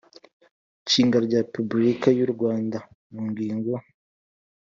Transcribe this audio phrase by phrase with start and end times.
[0.83, 2.77] Nshinga rya repubulika y u Rwanda
[3.13, 3.73] mu ngingo